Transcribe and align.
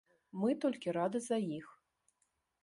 Мы 0.43 0.55
толькі 0.63 0.95
рады 0.97 1.19
за 1.27 1.37
іх. 1.59 1.67